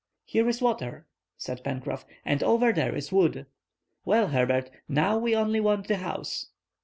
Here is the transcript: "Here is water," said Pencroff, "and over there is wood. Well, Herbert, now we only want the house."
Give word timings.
"Here 0.25 0.49
is 0.49 0.63
water," 0.63 1.05
said 1.37 1.63
Pencroff, 1.63 2.05
"and 2.25 2.41
over 2.41 2.73
there 2.73 2.95
is 2.95 3.11
wood. 3.11 3.45
Well, 4.03 4.29
Herbert, 4.29 4.71
now 4.89 5.19
we 5.19 5.35
only 5.35 5.59
want 5.59 5.87
the 5.87 5.97
house." 5.97 6.47